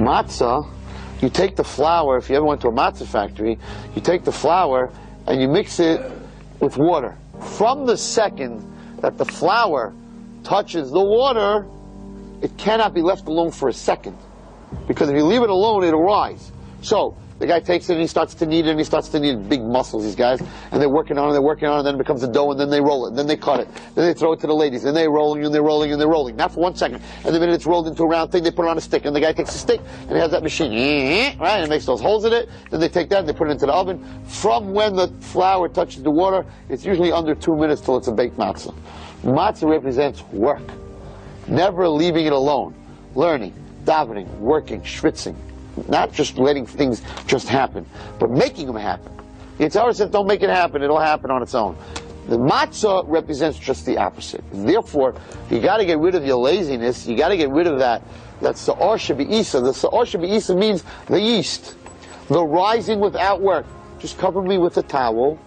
[0.00, 0.66] Matzah,
[1.20, 3.58] you take the flour, if you ever went to a matzah factory,
[3.94, 4.90] you take the flour
[5.26, 6.00] and you mix it
[6.60, 7.16] with water.
[7.56, 8.64] From the second
[9.00, 9.94] that the flour
[10.42, 11.66] touches the water,
[12.42, 14.16] it cannot be left alone for a second.
[14.88, 16.52] Because if you leave it alone, it'll rise.
[16.80, 19.18] So, the guy takes it and he starts to knead it and he starts to
[19.18, 20.42] knead big muscles, these guys.
[20.70, 22.50] And they're working on it, they're working on it, and then it becomes a dough,
[22.50, 23.68] and then they roll it, and then they cut it.
[23.94, 26.06] Then they throw it to the ladies, and they're rolling, and they're rolling, and they're
[26.06, 26.36] rolling.
[26.36, 27.02] Not for one second.
[27.24, 29.06] And the minute it's rolled into a round thing, they put it on a stick,
[29.06, 31.86] and the guy takes a stick, and he has that machine, right, and it makes
[31.86, 32.50] those holes in it.
[32.70, 34.04] Then they take that and they put it into the oven.
[34.26, 38.12] From when the flour touches the water, it's usually under two minutes till it's a
[38.12, 38.74] baked matzah.
[39.22, 40.62] Matzah represents work.
[41.46, 42.74] Never leaving it alone.
[43.14, 45.36] Learning, davening, working, schwitzing.
[45.88, 47.86] Not just letting things just happen,
[48.18, 49.12] but making them happen.
[49.58, 51.76] The Torah says, don't make it happen, it'll happen on its own.
[52.28, 54.44] The matzah represents just the opposite.
[54.52, 55.14] Therefore,
[55.50, 57.06] you got to get rid of your laziness.
[57.06, 58.02] You got to get rid of that.
[58.40, 59.60] That sa'or isa.
[59.60, 61.76] The sa'or isa means the yeast,
[62.28, 63.66] the rising without work.
[63.98, 65.38] Just cover me with a towel,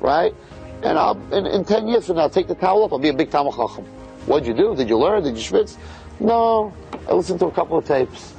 [0.00, 0.34] right?
[0.82, 2.92] And I'll, in, in ten years from now, I'll take the towel off.
[2.92, 3.84] I'll be a big Talmud Chacham.
[4.26, 4.74] What'd you do?
[4.74, 5.22] Did you learn?
[5.22, 5.76] Did you schwitz?
[6.18, 6.72] No.
[7.06, 8.34] I listened to a couple of tapes.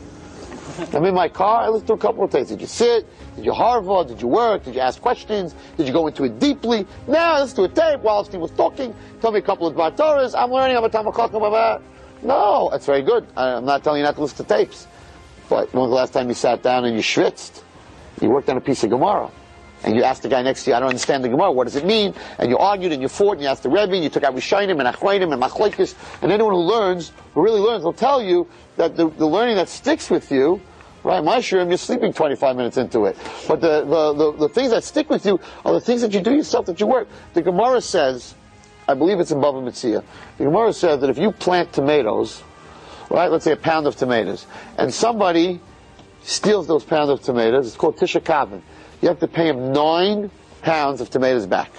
[0.94, 2.50] I'm in my car, I listened to a couple of tapes.
[2.50, 3.08] Did you sit?
[3.36, 4.08] Did you Harvard?
[4.08, 4.64] Did you work?
[4.64, 5.56] Did you ask questions?
[5.78, 6.86] Did you go into it deeply?
[7.08, 8.94] Now listened to a tape while Steve was talking.
[9.22, 10.34] Tell me a couple of Bartoras.
[10.38, 11.82] I'm learning about Tamakok about
[12.24, 13.28] No, that's very good.
[13.36, 14.88] I'm not telling you not to listen to tapes.
[15.50, 17.62] But when was the last time you sat down and you schwitzed?
[18.22, 19.30] You worked on a piece of Gemara.
[19.84, 21.76] And you asked the guy next to you, I don't understand the Gemara, what does
[21.76, 22.14] it mean?
[22.38, 24.36] And you argued and you fought and you asked the Rebbe and you took out
[24.36, 25.96] Rishonim and Acharonim and Machlekes.
[26.22, 29.70] And anyone who learns, who really learns, will tell you that the, the learning that
[29.70, 30.62] sticks with you
[31.04, 33.18] Right, my shirim, you're sleeping 25 minutes into it.
[33.48, 36.22] But the, the, the, the, things that stick with you are the things that you
[36.22, 37.08] do yourself, that you work.
[37.34, 38.36] The Gemara says,
[38.88, 40.04] I believe it's in Bava Metzia,
[40.38, 42.44] the Gemara says that if you plant tomatoes,
[43.10, 44.46] right, let's say a pound of tomatoes,
[44.78, 45.60] and somebody
[46.22, 48.62] steals those pounds of tomatoes, it's called Tisha Kavin.
[49.02, 50.30] You have to pay him nine
[50.62, 51.72] pounds of tomatoes back.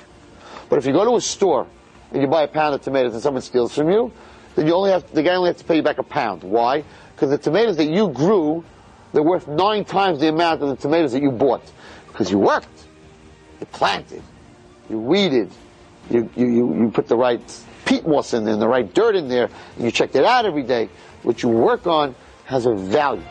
[0.68, 1.66] But if you go to a store
[2.12, 4.12] and you buy a pound of tomatoes and someone steals from you,
[4.56, 6.42] then you only have, the guy only has to pay you back a pound.
[6.42, 6.84] Why?
[7.14, 8.64] Because the tomatoes that you grew
[9.12, 11.62] they're worth nine times the amount of the tomatoes that you bought.
[12.08, 12.68] Because you worked.
[13.60, 14.22] You planted.
[14.88, 15.50] You weeded.
[16.10, 17.40] You, you, you, you put the right
[17.84, 20.46] peat moss in there and the right dirt in there, and you checked it out
[20.46, 20.88] every day.
[21.22, 22.14] What you work on
[22.44, 23.22] has a value.